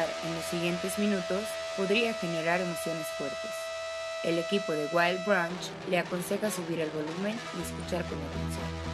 [0.00, 1.44] en los siguientes minutos
[1.76, 3.50] podría generar emociones fuertes.
[4.24, 8.92] El equipo de Wild Branch le aconseja subir el volumen y escuchar con atención.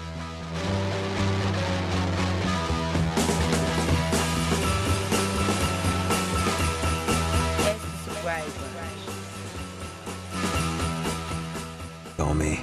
[12.16, 12.60] Call me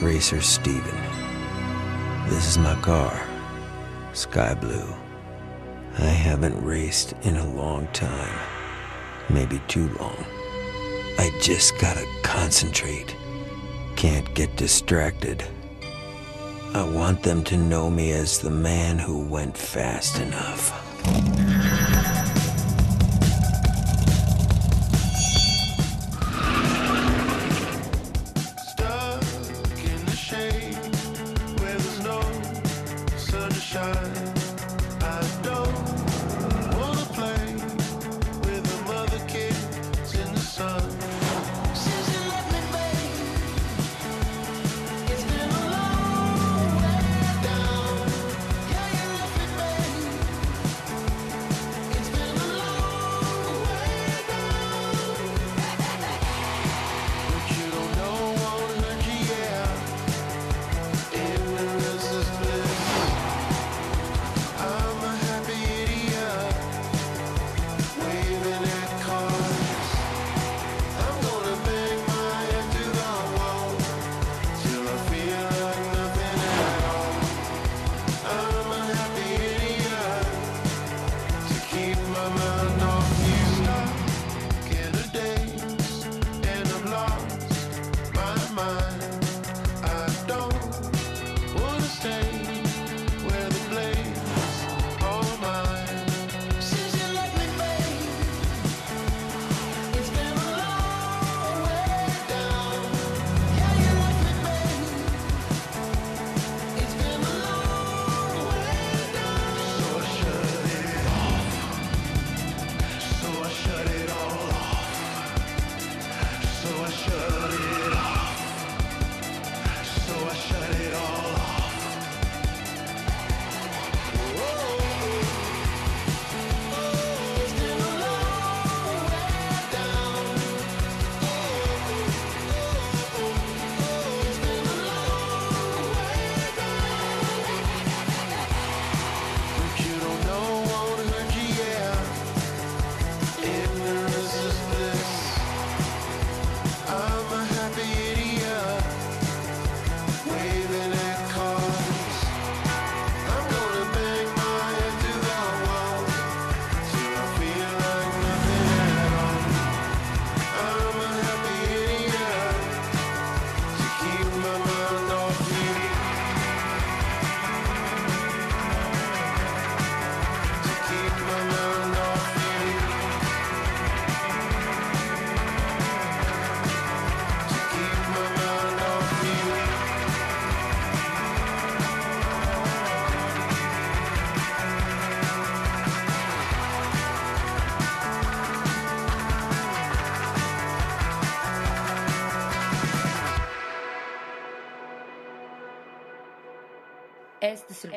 [0.00, 0.82] Racer Steven.
[2.28, 3.20] This is my car,
[4.12, 5.07] Sky Blue.
[5.98, 8.38] I haven't raced in a long time.
[9.28, 10.24] Maybe too long.
[11.18, 13.16] I just gotta concentrate.
[13.96, 15.44] Can't get distracted.
[16.72, 20.87] I want them to know me as the man who went fast enough.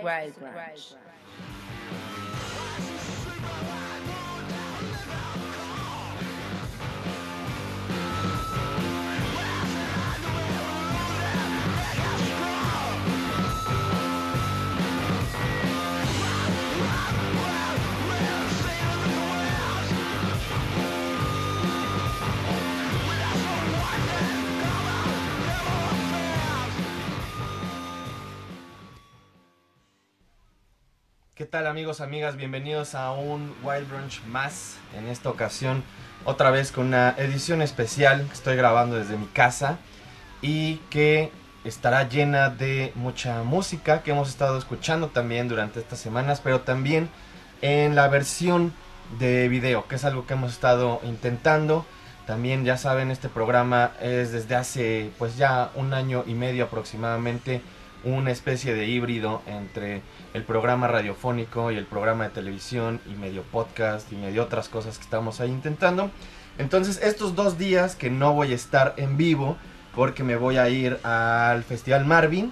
[0.01, 1.10] Este es el
[31.51, 32.37] tal amigos, amigas?
[32.37, 34.77] Bienvenidos a un Wild Brunch más.
[34.97, 35.83] En esta ocasión,
[36.23, 39.77] otra vez con una edición especial que estoy grabando desde mi casa
[40.41, 41.29] y que
[41.65, 47.09] estará llena de mucha música que hemos estado escuchando también durante estas semanas, pero también
[47.61, 48.71] en la versión
[49.19, 51.85] de video, que es algo que hemos estado intentando.
[52.27, 57.61] También ya saben, este programa es desde hace pues ya un año y medio aproximadamente
[58.03, 60.01] una especie de híbrido entre
[60.33, 64.97] el programa radiofónico y el programa de televisión y medio podcast y medio otras cosas
[64.97, 66.11] que estamos ahí intentando.
[66.57, 69.57] Entonces estos dos días que no voy a estar en vivo
[69.95, 72.51] porque me voy a ir al Festival Marvin,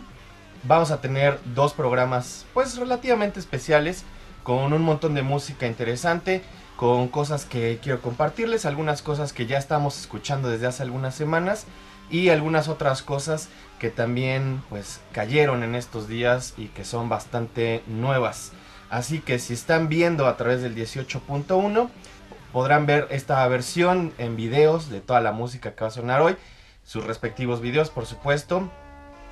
[0.63, 4.03] vamos a tener dos programas pues relativamente especiales.
[4.43, 6.41] con un montón de música interesante,
[6.75, 11.67] con cosas que quiero compartirles, algunas cosas que ya estamos escuchando desde hace algunas semanas
[12.09, 17.83] y algunas otras cosas que también pues cayeron en estos días y que son bastante
[17.87, 18.51] nuevas.
[18.89, 21.89] Así que si están viendo a través del 18.1
[22.51, 26.35] podrán ver esta versión en videos de toda la música que va a sonar hoy,
[26.83, 28.69] sus respectivos videos por supuesto.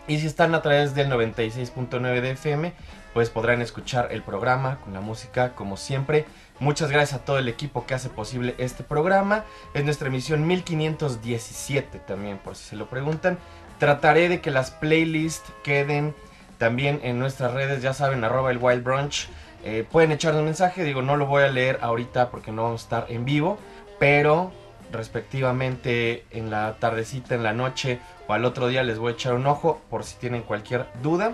[0.08, 2.74] Y si están a través del 96.9 de FM,
[3.14, 6.26] pues podrán escuchar el programa con la música como siempre.
[6.60, 9.46] Muchas gracias a todo el equipo que hace posible este programa.
[9.76, 13.38] Es nuestra emisión 1517 también, por si se lo preguntan.
[13.78, 16.16] Trataré de que las playlists queden
[16.58, 19.30] también en nuestras redes, ya saben, arroba el Wild Brunch.
[19.64, 22.82] Eh, pueden echarme un mensaje, digo, no lo voy a leer ahorita porque no vamos
[22.82, 23.60] a estar en vivo,
[24.00, 24.52] pero
[24.92, 29.34] respectivamente en la tardecita, en la noche o al otro día les voy a echar
[29.34, 31.34] un ojo por si tienen cualquier duda.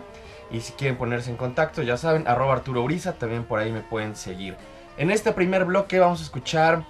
[0.52, 3.82] Y si quieren ponerse en contacto, ya saben, arroba Arturo Uriza, también por ahí me
[3.82, 4.56] pueden seguir.
[4.96, 6.86] En este primer bloque vamos a escuchar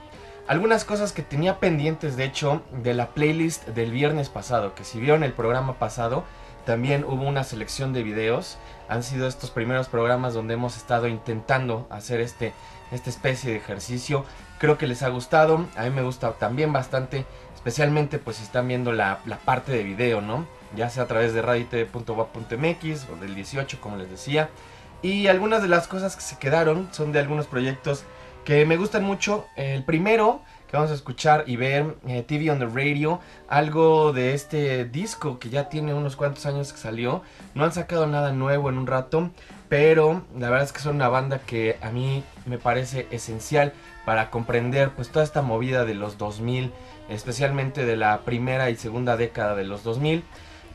[0.45, 4.99] algunas cosas que tenía pendientes, de hecho, de la playlist del viernes pasado, que si
[4.99, 6.25] vieron el programa pasado,
[6.65, 8.57] también hubo una selección de videos.
[8.89, 12.51] Han sido estos primeros programas donde hemos estado intentando hacer este,
[12.91, 14.25] esta especie de ejercicio.
[14.59, 17.25] Creo que les ha gustado, a mí me gusta también bastante,
[17.55, 20.45] especialmente pues si están viendo la, la parte de video, ¿no?
[20.75, 24.49] Ya sea a través de radioTV.wap.mx o del 18, como les decía.
[25.03, 28.05] Y algunas de las cosas que se quedaron son de algunos proyectos
[28.45, 29.45] que me gustan mucho.
[29.57, 30.41] El primero
[30.73, 35.37] que vamos a escuchar y ver, eh, TV on the Radio, algo de este disco
[35.37, 37.21] que ya tiene unos cuantos años que salió.
[37.53, 39.29] No han sacado nada nuevo en un rato,
[39.69, 43.73] pero la verdad es que son una banda que a mí me parece esencial
[44.05, 46.71] para comprender pues toda esta movida de los 2000,
[47.09, 50.23] especialmente de la primera y segunda década de los 2000.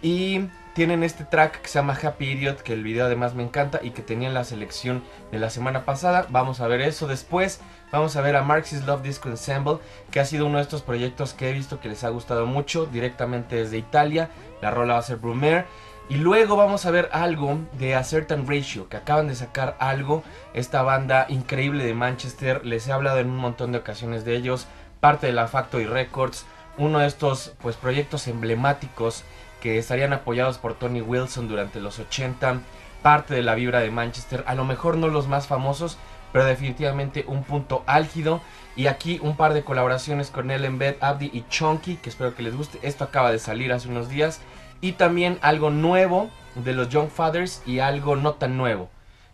[0.02, 0.42] Y
[0.78, 3.90] tienen este track que se llama Happy Idiot, que el video además me encanta y
[3.90, 5.02] que tenía en la selección
[5.32, 6.28] de la semana pasada.
[6.30, 7.60] Vamos a ver eso después.
[7.90, 9.78] Vamos a ver a Marxist Love Disco Ensemble,
[10.12, 12.86] que ha sido uno de estos proyectos que he visto que les ha gustado mucho,
[12.86, 14.30] directamente desde Italia.
[14.62, 15.66] La rola va a ser Brumer.
[16.08, 20.22] Y luego vamos a ver algo de A Certain Ratio, que acaban de sacar algo.
[20.54, 24.68] Esta banda increíble de Manchester, les he hablado en un montón de ocasiones de ellos.
[25.00, 26.46] Parte de la Factory Records,
[26.76, 29.24] uno de estos pues, proyectos emblemáticos
[29.60, 32.60] que estarían apoyados por Tony Wilson durante los 80,
[33.02, 35.98] parte de la vibra de Manchester, a lo mejor no los más famosos,
[36.32, 38.40] pero definitivamente un punto álgido.
[38.76, 42.42] Y aquí un par de colaboraciones con Ellen Beth, Abdi y Chunky, que espero que
[42.42, 42.78] les guste.
[42.82, 44.40] Esto acaba de salir hace unos días.
[44.80, 48.88] Y también algo nuevo de los Young Fathers y algo no tan nuevo.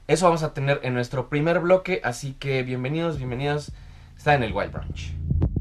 [0.07, 3.73] Eso vamos a tener en nuestro primer bloque, así que bienvenidos, bienvenidos.
[4.17, 5.54] Está en el Wild Branch.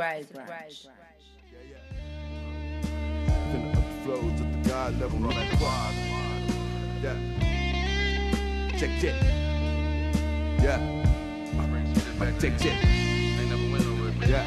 [0.00, 0.88] Este es el Wild Branch.
[3.52, 5.94] The flows at the God level on that quad.
[7.02, 7.16] Yeah.
[8.78, 9.14] Check, check.
[10.62, 10.80] Yeah.
[12.38, 12.76] Check, check.
[14.28, 14.46] Yeah.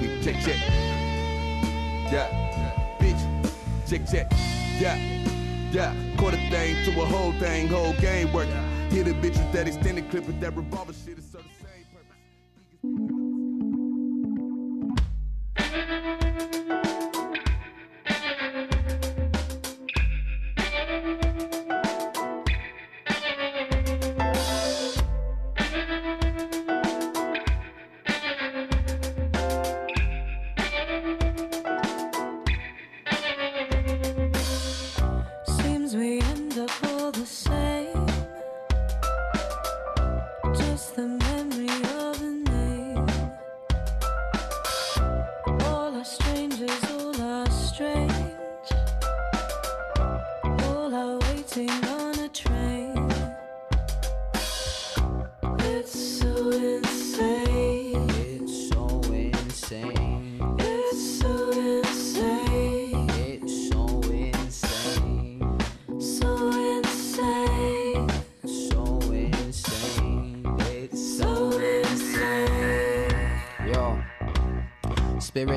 [0.00, 0.60] We check, check.
[2.12, 2.28] Yeah.
[3.00, 3.22] Bitch.
[3.88, 4.26] Check, check.
[4.78, 4.96] Yeah.
[5.72, 5.94] Yeah.
[6.16, 8.48] Quarter thing to a whole thing, whole game work.
[8.90, 11.23] Hit a bitch with that extended clip with that revolver shit.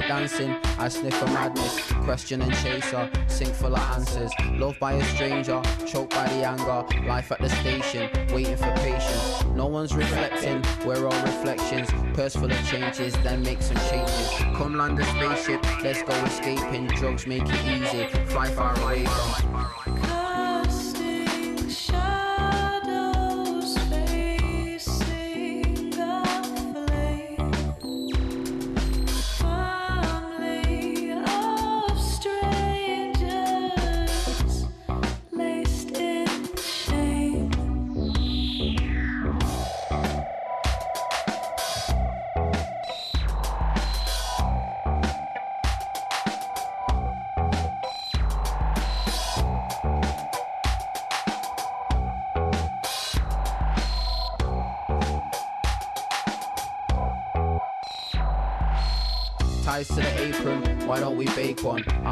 [0.07, 1.91] Dancing, I sniff a madness.
[2.05, 4.31] Question and chaser, sink full of answers.
[4.53, 6.85] Loved by a stranger, choked by the anger.
[7.05, 9.43] Life at the station, waiting for patience.
[9.47, 11.89] No one's reflecting, we're all reflections.
[12.13, 14.29] Purse full of changes, then make some changes.
[14.55, 16.87] Come land a spaceship, let's go escaping.
[16.87, 19.86] Drugs make it easy, fly far away from.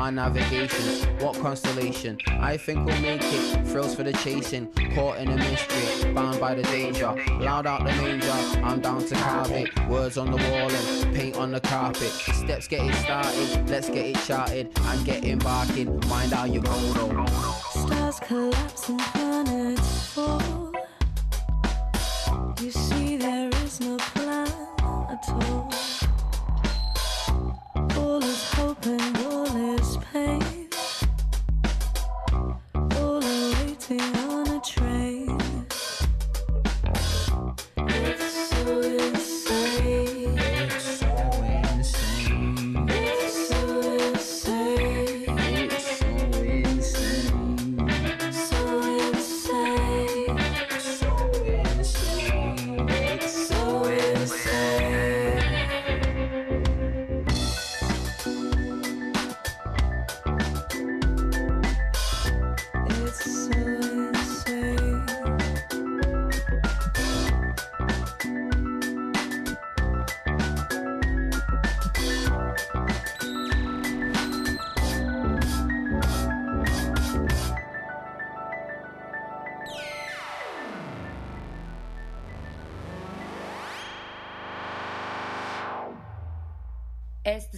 [0.05, 2.19] Our navigations, what constellation?
[2.27, 3.65] I think we'll make it.
[3.65, 7.15] Thrills for the chasing, caught in a mystery, bound by the danger.
[7.39, 8.29] Loud out the manger,
[8.63, 9.69] I'm down to carve it.
[9.89, 12.11] Words on the wall and paint on the carpet.
[12.11, 15.99] Steps get it started, let's get it charted and get embarking.
[16.07, 17.25] Mind how you go though.
[17.71, 19.14] Stars collapse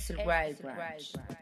[0.10, 1.37] Este es el Wild Branch.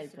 [0.00, 0.20] Este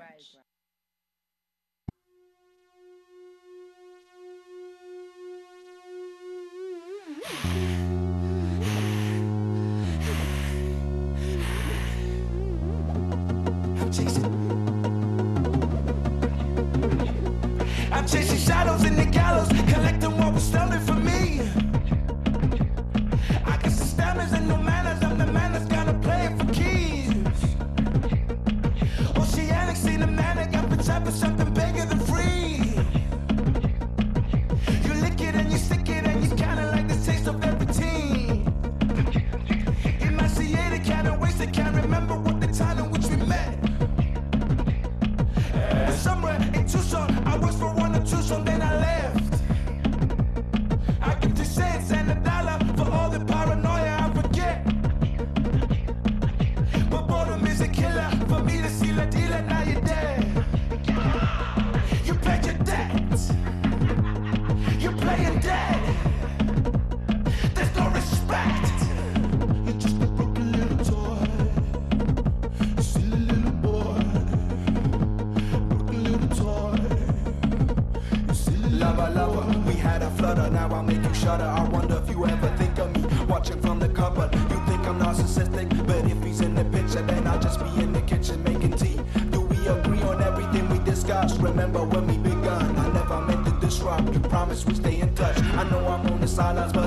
[96.31, 96.80] silence.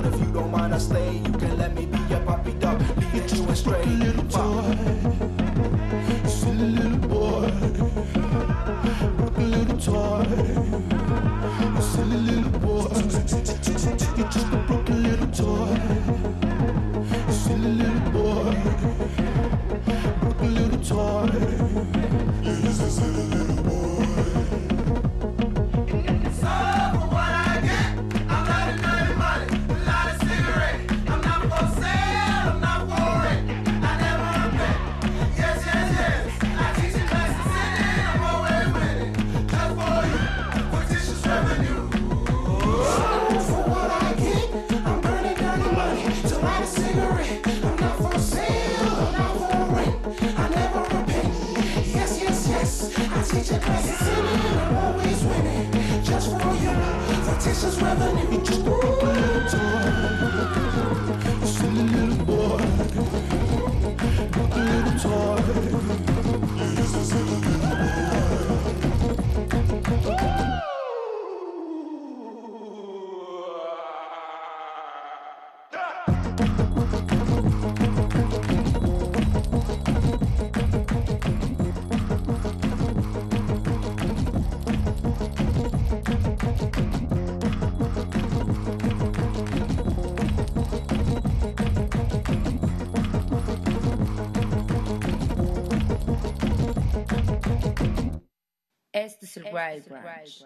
[99.57, 100.45] Este es el Wild Branch.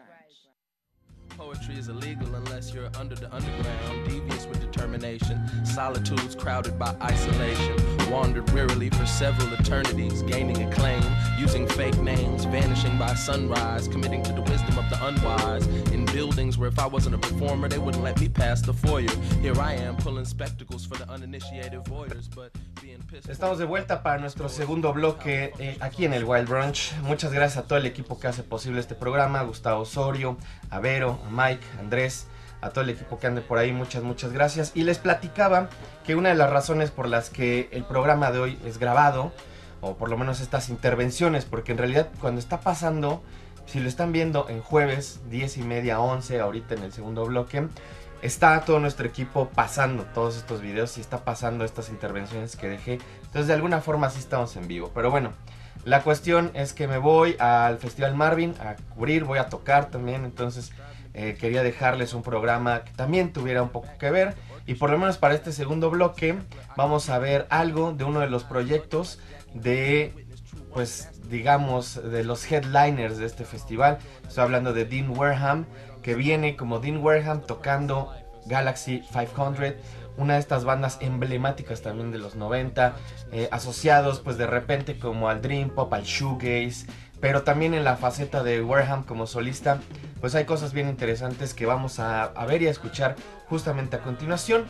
[1.37, 5.41] Poetry is illegal unless you're under the underground, devious with determination.
[5.65, 7.77] Solitudes crowded by isolation.
[8.11, 11.03] Wandered wearily for several eternities, gaining acclaim,
[11.39, 15.67] using fake names, vanishing by sunrise, committing to the wisdom of the unwise.
[15.93, 19.09] In buildings where if I wasn't a performer, they wouldn't let me pass the foyer.
[19.41, 22.51] Here I am, pulling spectacles for the uninitiated voyeurs, but.
[23.11, 26.95] Estamos de vuelta para nuestro segundo bloque eh, aquí en el Wild Brunch.
[27.01, 30.37] Muchas gracias a todo el equipo que hace posible este programa, Gustavo Osorio,
[30.69, 32.27] a Vero, a Mike, Andrés,
[32.61, 34.73] a todo el equipo que ande por ahí, muchas, muchas gracias.
[34.75, 35.71] Y les platicaba
[36.05, 39.33] que una de las razones por las que el programa de hoy es grabado,
[39.81, 43.23] o por lo menos estas intervenciones, porque en realidad cuando está pasando,
[43.69, 47.69] si lo están viendo en jueves, 10 y media, 11, ahorita en el segundo bloque,
[48.23, 52.99] está todo nuestro equipo pasando todos estos videos y está pasando estas intervenciones que dejé.
[53.25, 54.91] Entonces de alguna forma sí estamos en vivo.
[54.95, 55.33] Pero bueno,
[55.85, 60.25] la cuestión es que me voy al Festival Marvin a cubrir, voy a tocar también.
[60.25, 60.73] Entonces
[61.13, 64.35] eh, quería dejarles un programa que también tuviera un poco que ver.
[64.67, 66.37] Y por lo menos para este segundo bloque
[66.75, 69.19] vamos a ver algo de uno de los proyectos
[69.53, 70.27] de,
[70.73, 73.99] pues digamos, de los headliners de este festival.
[74.27, 75.67] Estoy hablando de Dean Wareham,
[76.03, 78.13] que viene como Dean Wareham tocando
[78.47, 79.75] Galaxy 500,
[80.17, 82.95] una de estas bandas emblemáticas también de los 90,
[83.33, 86.87] eh, asociados pues de repente como al Dream Pop, al Shoegaze,
[87.21, 89.79] pero también en la faceta de Wareham como solista,
[90.21, 93.17] pues hay cosas bien interesantes que vamos a, a ver y a escuchar
[93.49, 94.65] justamente a continuación.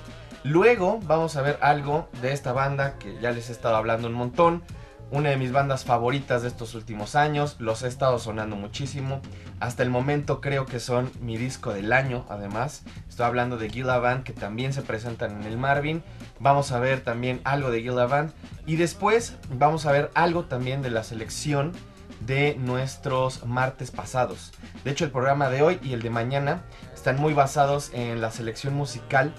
[0.45, 4.15] Luego vamos a ver algo de esta banda que ya les he estado hablando un
[4.15, 4.63] montón,
[5.11, 9.21] una de mis bandas favoritas de estos últimos años, los he estado sonando muchísimo.
[9.61, 12.83] Hasta el momento creo que son mi disco del año, además.
[13.09, 16.03] Estoy hablando de Gila Band, que también se presentan en el Marvin.
[16.41, 18.33] Vamos a ver también algo de Gila Band.
[18.67, 21.73] Y después vamos a ver algo también de la selección
[22.21, 24.53] de nuestros martes pasados.
[24.85, 26.63] De hecho, el programa de hoy y el de mañana
[26.95, 29.33] están muy basados en la selección musical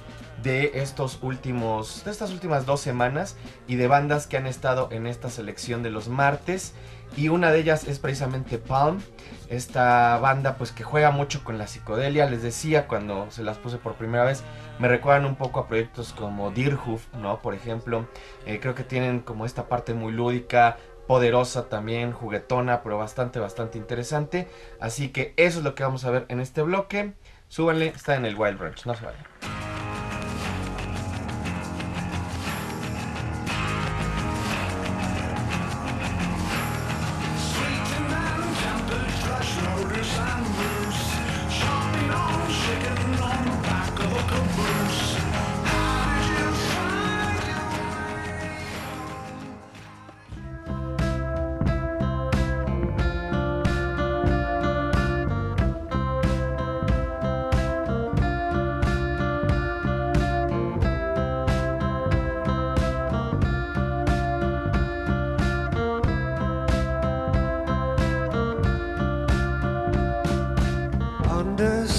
[0.43, 3.35] de estos últimos de estas últimas dos semanas
[3.67, 6.73] y de bandas que han estado en esta selección de los martes.
[7.17, 9.01] Y una de ellas es precisamente Palm
[9.49, 12.29] esta banda pues que juega mucho con la psicodelia.
[12.29, 14.43] Les decía cuando se las puse por primera vez
[14.77, 18.07] me recuerdan un poco a proyectos como Deerhoof no por ejemplo
[18.45, 23.77] Eh, creo que tienen como esta parte muy lúdica poderosa también juguetona pero bastante bastante
[23.77, 24.47] interesante.
[24.79, 27.13] Así que eso es lo que vamos a ver en este bloque.
[27.47, 29.28] Súbanle está en el Wild Branch no se vayan
[71.59, 71.98] understand.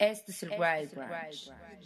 [0.00, 0.88] Este the el Wild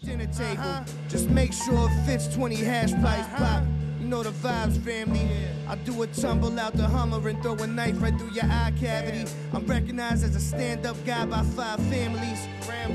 [0.05, 0.85] dinner table.
[1.09, 3.65] Just make sure it fits 20 hash pipes pop.
[3.99, 5.29] You know the vibes, family.
[5.67, 8.73] I do a tumble out the Hummer and throw a knife right through your eye
[8.79, 9.29] cavity.
[9.53, 12.47] I'm recognized as a stand-up guy by five families.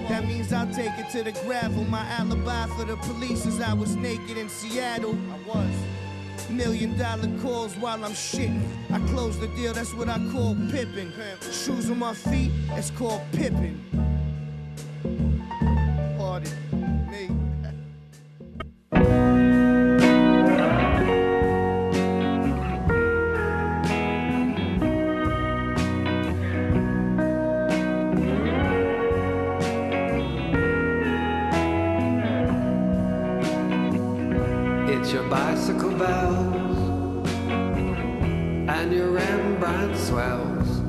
[0.08, 1.84] That means I'll take it to the gravel.
[1.84, 5.18] My alibi for the police is I was naked in Seattle.
[5.34, 6.50] I was.
[6.50, 8.64] Million dollar calls while I'm shitting.
[8.90, 11.12] I close the deal, that's what I call pippin'.
[11.42, 13.89] Shoes on my feet, it's called pippin'.
[40.50, 40.82] Swells.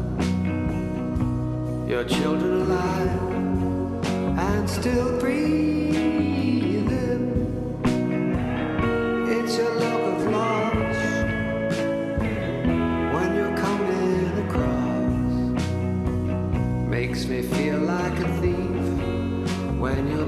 [1.88, 3.20] Your children alive
[4.38, 6.90] and still breathing.
[9.28, 10.96] It's your look of loss
[13.14, 15.32] when you're coming across.
[16.88, 20.26] Makes me feel like a thief when you're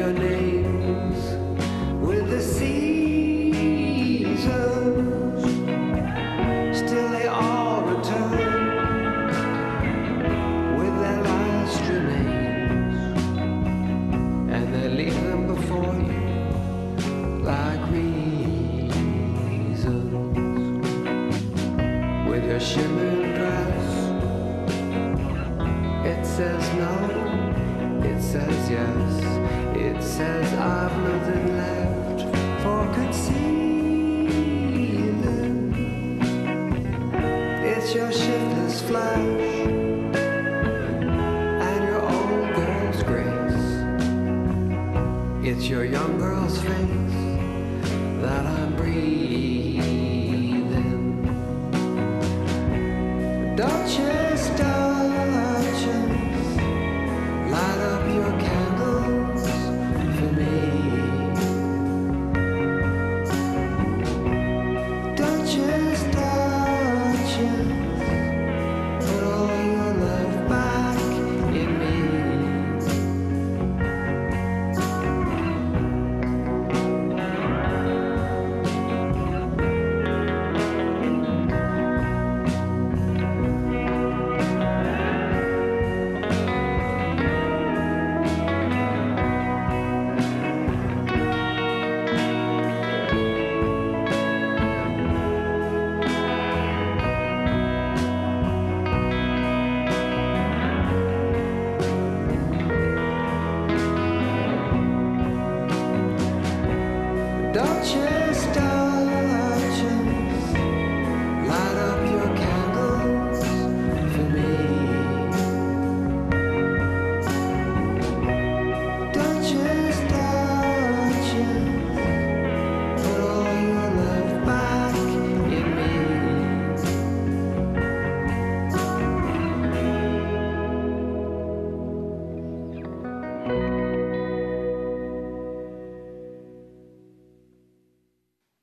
[0.00, 0.29] your name.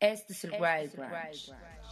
[0.07, 1.49] Este es el Wild Branch.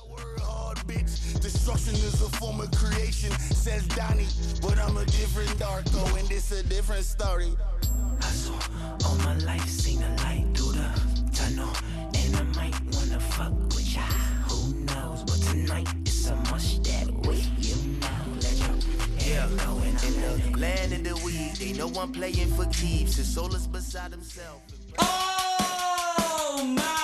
[0.09, 1.37] Word hard, bitch.
[1.41, 4.27] Destruction is a form of creation, says Donnie.
[4.61, 7.51] But I'm a different Darko, and this a different story.
[8.21, 8.55] Hustle
[9.03, 10.87] all my life, seen a light through the
[11.33, 11.69] tunnel.
[12.13, 14.03] And I might wanna fuck with ya.
[14.47, 15.23] Who knows?
[15.23, 18.23] But tonight it's a must that we, you know.
[18.39, 18.75] Let your
[19.27, 23.17] Yeah, go and in the land of the weed, ain't no one playing for keeps.
[23.17, 24.61] His soul is beside himself.
[24.99, 26.94] All my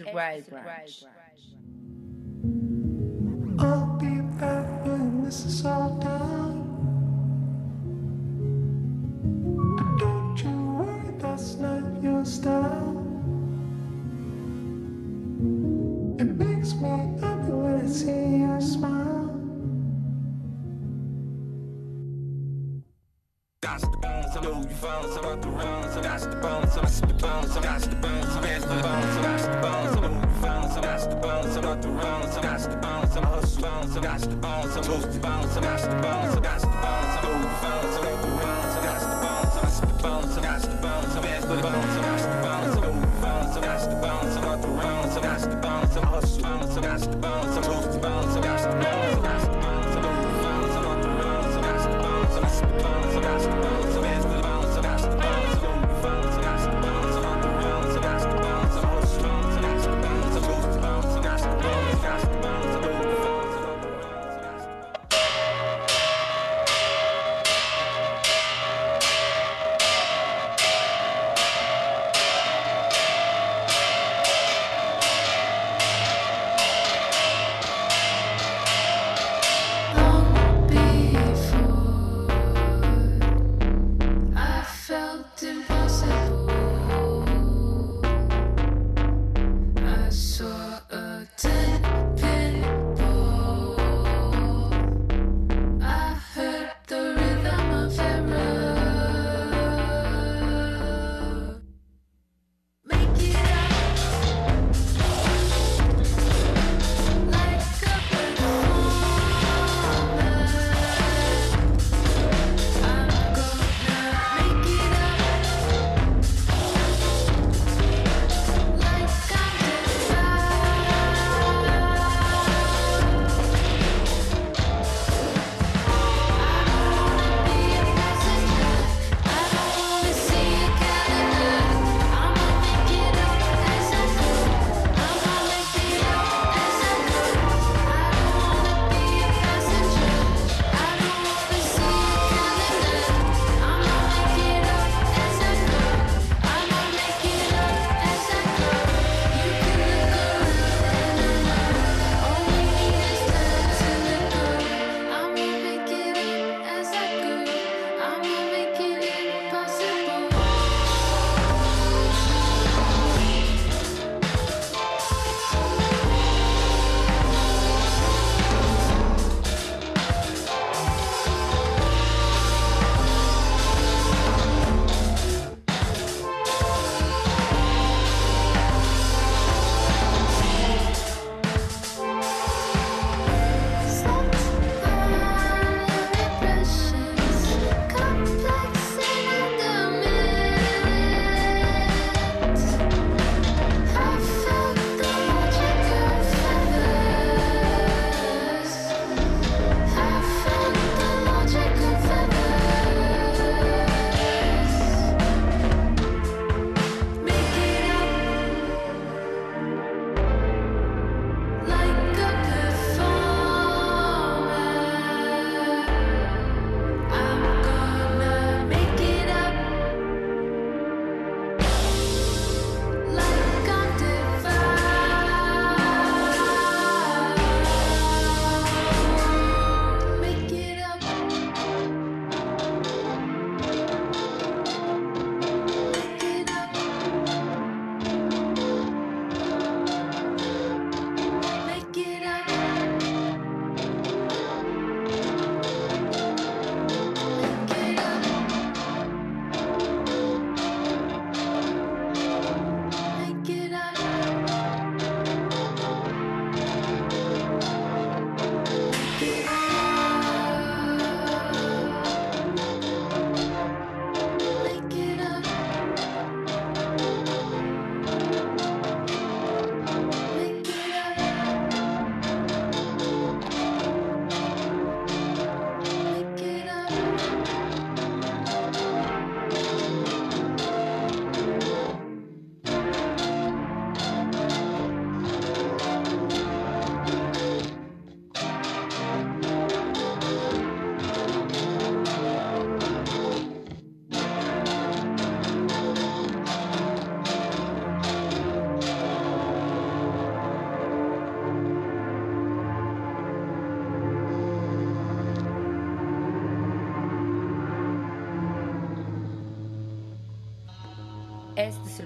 [0.00, 1.06] Este es el Wild Branch.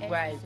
[0.04, 0.43] Este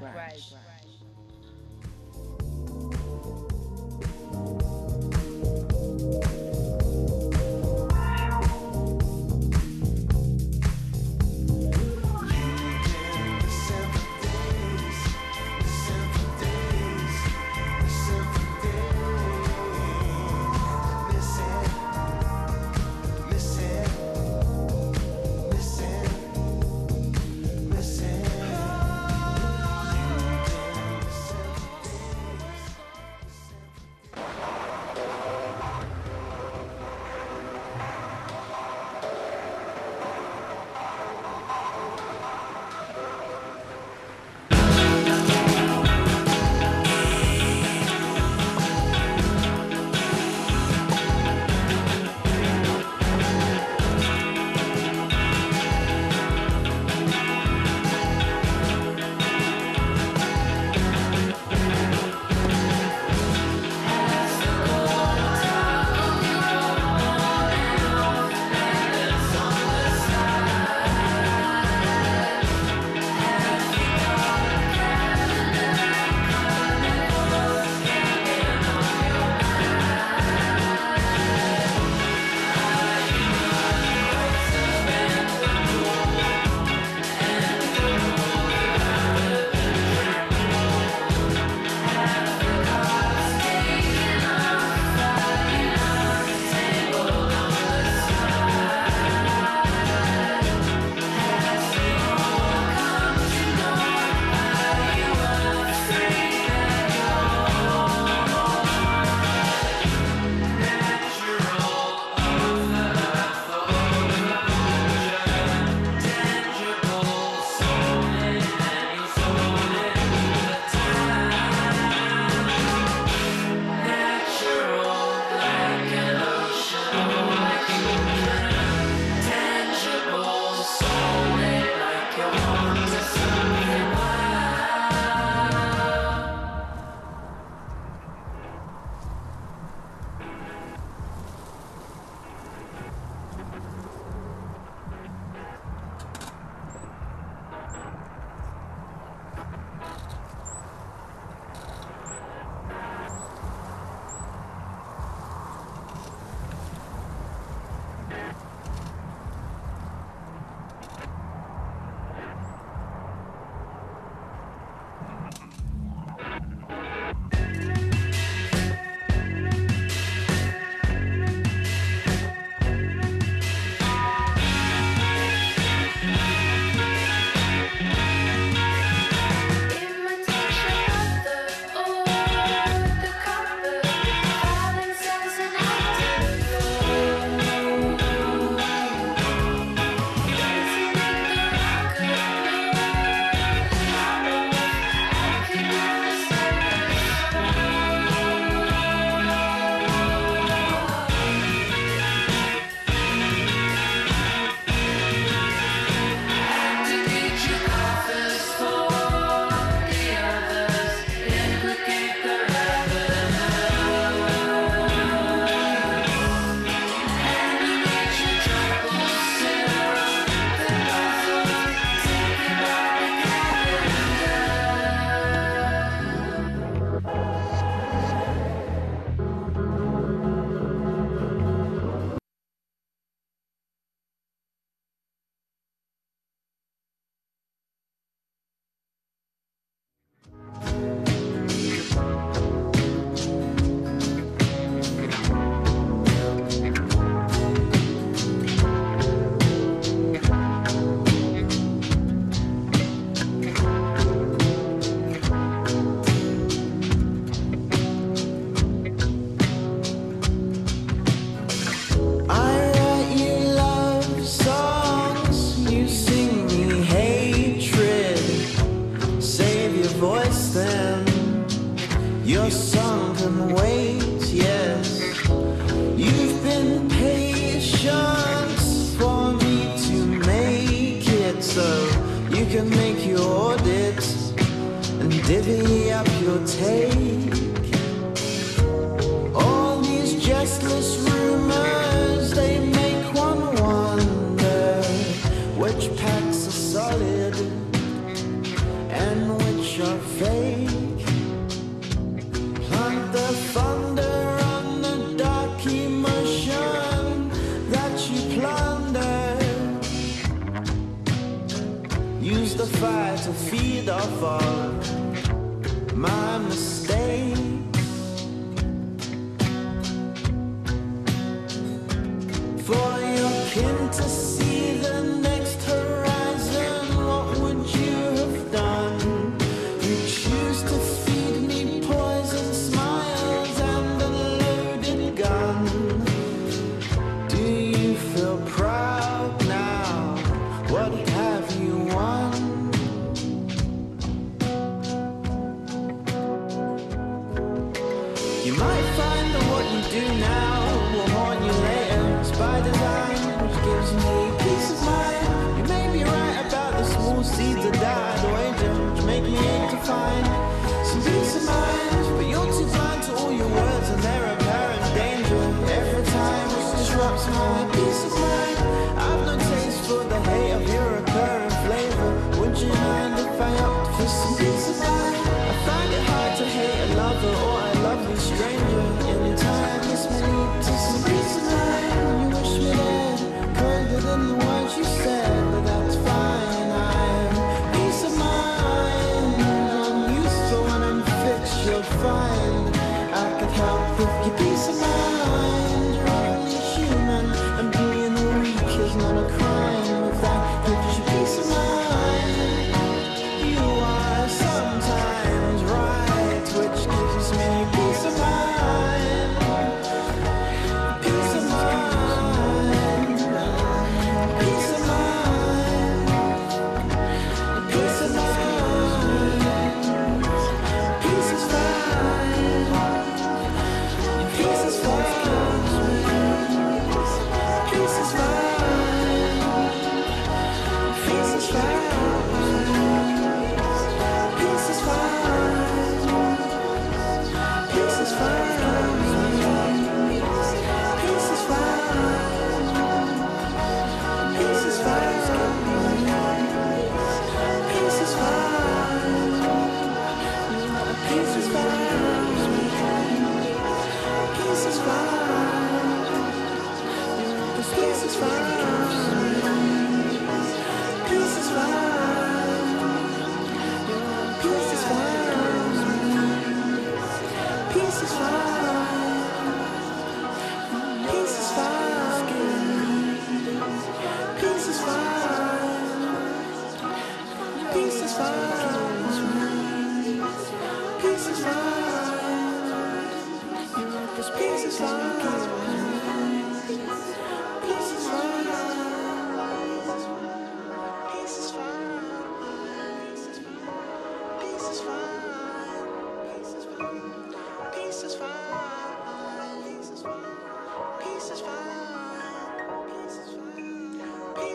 [354.49, 355.08] Jesus.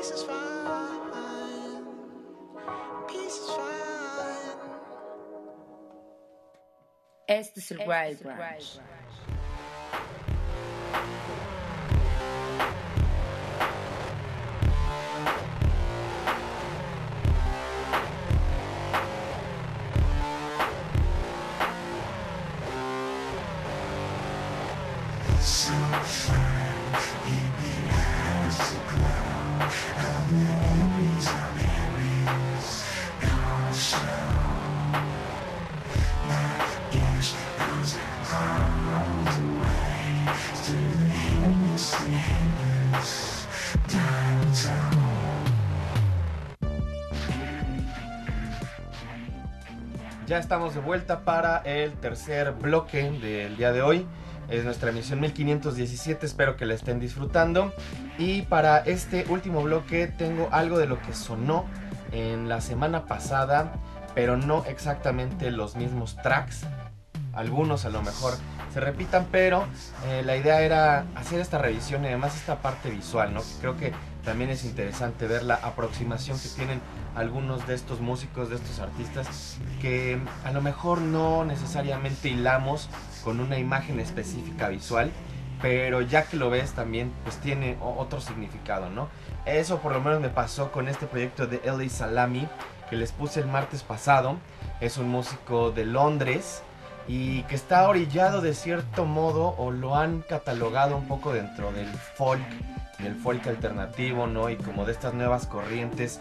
[0.03, 1.85] Peace is fine.
[3.07, 4.59] Peace is fine.
[7.29, 8.19] Este es el Wild
[50.33, 54.07] Ya estamos de vuelta para el tercer bloque del día de hoy.
[54.49, 57.71] Es nuestra emisión 1517, espero que la estén disfrutando.
[58.17, 61.65] Y para este último bloque tengo algo de lo que sonó
[62.11, 63.73] en la semana pasada,
[64.15, 66.65] pero no exactamente los mismos tracks.
[67.33, 68.33] Algunos a lo mejor
[68.73, 69.67] se repitan, pero
[70.07, 73.41] eh, la idea era hacer esta revisión y además esta parte visual, ¿no?
[73.61, 73.93] Creo que
[74.25, 76.81] también es interesante ver la aproximación que tienen
[77.15, 82.89] algunos de estos músicos, de estos artistas, que a lo mejor no necesariamente hilamos
[83.23, 85.11] con una imagen específica visual,
[85.61, 89.07] pero ya que lo ves también, pues tiene otro significado, ¿no?
[89.45, 92.47] Eso por lo menos me pasó con este proyecto de LA Salami,
[92.89, 94.37] que les puse el martes pasado.
[94.81, 96.63] Es un músico de Londres
[97.07, 101.87] y que está orillado de cierto modo o lo han catalogado un poco dentro del
[102.15, 102.41] folk,
[102.99, 104.49] del folk alternativo, ¿no?
[104.49, 106.19] Y como de estas nuevas corrientes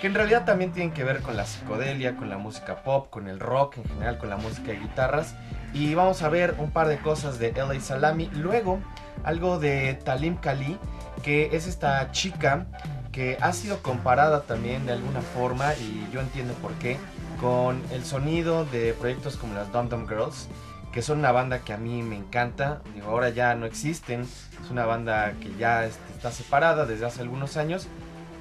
[0.00, 3.28] que en realidad también tienen que ver con la psicodelia, con la música pop, con
[3.28, 5.34] el rock en general, con la música de guitarras.
[5.72, 8.28] Y vamos a ver un par de cosas de LA Salami.
[8.34, 8.80] Luego,
[9.24, 10.78] algo de Talim Kali,
[11.22, 12.66] que es esta chica
[13.12, 16.96] que ha sido comparada también de alguna forma, y yo entiendo por qué,
[17.40, 20.48] con el sonido de proyectos como las Dum Dum Girls,
[20.92, 22.82] que son una banda que a mí me encanta.
[22.94, 27.22] Digo, ahora ya no existen, es una banda que ya este, está separada desde hace
[27.22, 27.86] algunos años,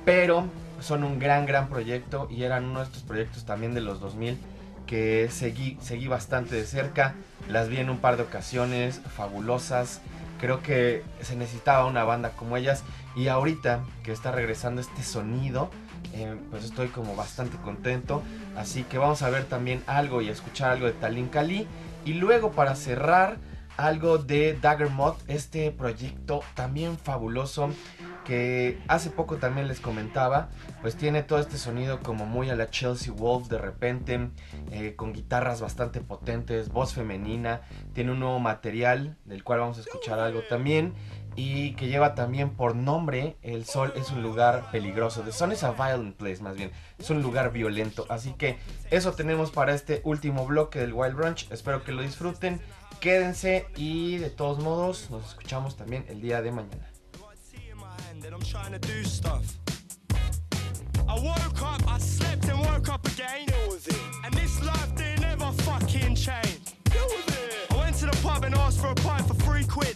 [0.06, 0.46] pero
[0.80, 4.38] son un gran, gran proyecto y eran uno de estos proyectos también de los 2000
[4.90, 7.14] que seguí, seguí bastante de cerca.
[7.48, 10.02] Las vi en un par de ocasiones, fabulosas.
[10.40, 12.84] Creo que se necesitaba una banda como ellas
[13.16, 15.70] y ahorita que está regresando este sonido,
[16.14, 18.24] eh, pues estoy como bastante contento.
[18.58, 21.68] Así que vamos a ver también algo y escuchar algo de Talin Kali.
[22.10, 23.38] Y luego para cerrar,
[23.78, 27.70] algo de Dagger Moth, este proyecto también fabuloso
[28.26, 30.50] que hace poco también les comentaba,
[30.82, 34.32] pues tiene todo este sonido como muy a la Chelsea Wolf de repente,
[34.72, 37.62] eh, con guitarras bastante potentes, voz femenina,
[37.94, 40.96] tiene un nuevo material del cual vamos a escuchar algo también
[41.40, 45.22] y que lleva también por nombre El Sol es un lugar peligroso.
[45.22, 46.72] The Sun is a violent place, más bien.
[46.98, 48.06] Es un lugar violento.
[48.10, 48.58] Así que
[48.92, 51.50] eso tenemos para este último bloque del Wild Brunch.
[51.50, 52.60] Espero que lo disfruten.
[53.00, 56.90] Quédense y de todos modos nos escuchamos también el día de mañana.
[67.72, 69.96] I went to the pub and asked for a pint for three quid.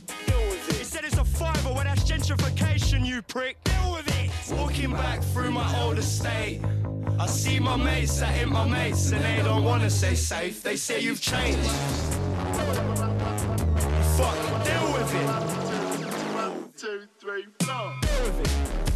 [1.83, 3.57] Well that's gentrification, you prick.
[3.63, 4.57] Deal with it.
[4.57, 6.61] Walking back through my old estate.
[7.19, 10.63] I see my mates that ain't my mates and they don't wanna say safe.
[10.63, 11.69] They say you've changed.
[14.17, 15.27] Fuck, deal with it.
[16.35, 17.93] One, two, three, four.
[18.01, 18.92] Deal with it.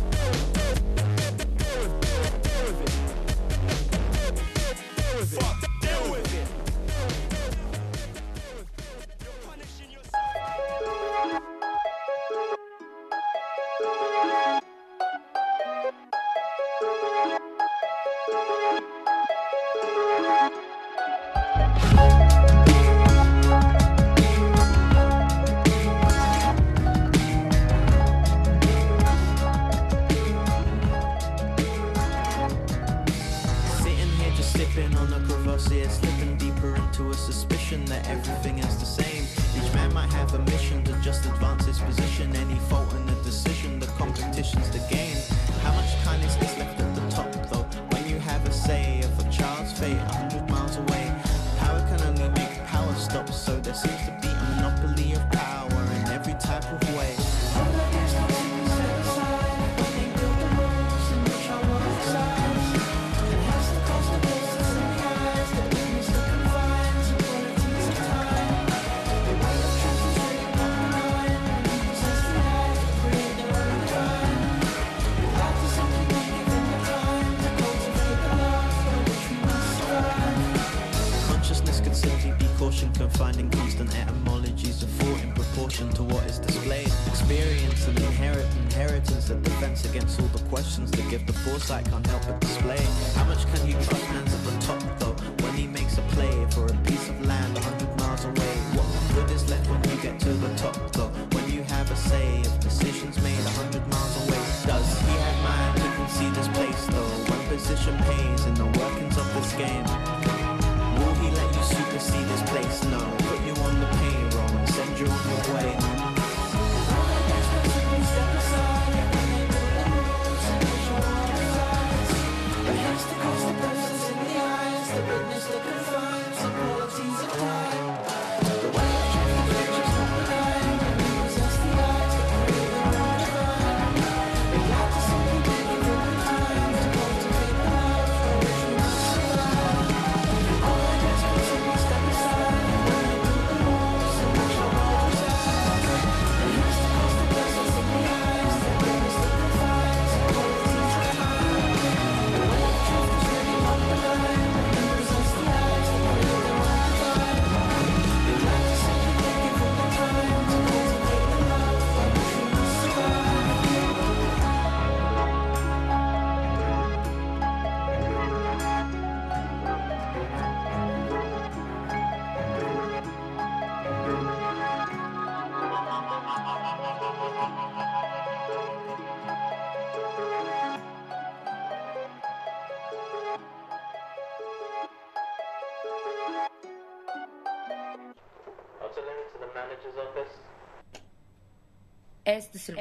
[192.28, 192.75] Este es el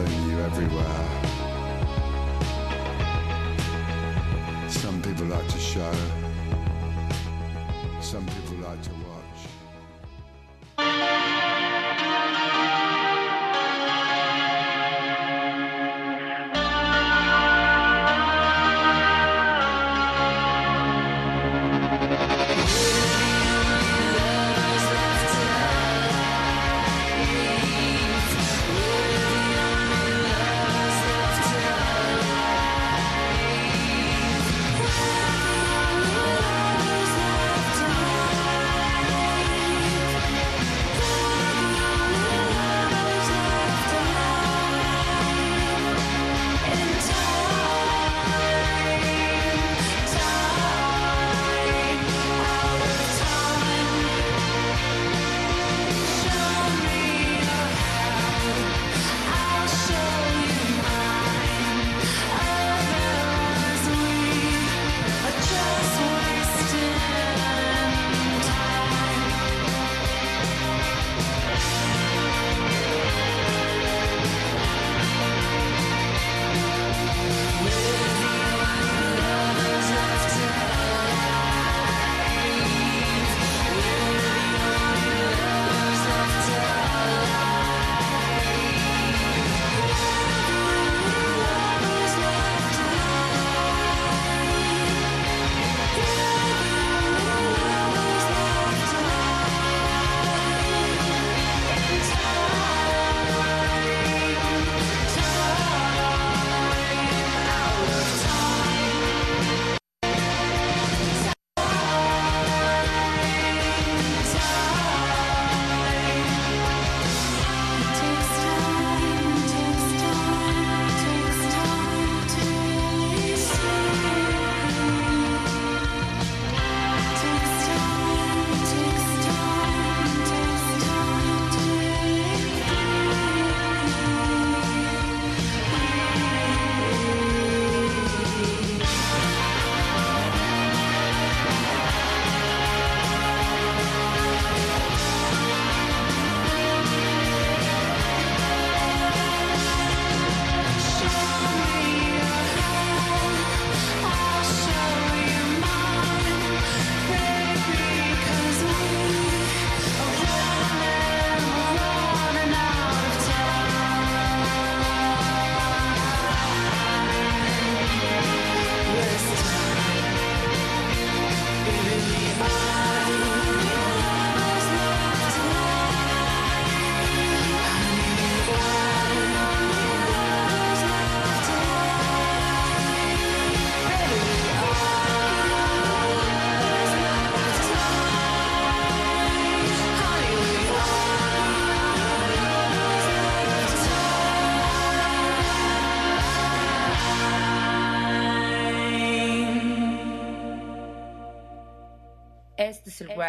[0.00, 1.06] following you everywhere.
[4.68, 5.92] Some people like to show,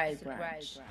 [0.08, 0.82] Este es el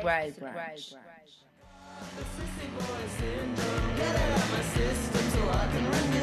[0.00, 0.94] Surprise Brunch.
[3.96, 6.20] Get it my system so I can renew.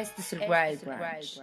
[0.00, 1.40] Es el Wild Branch.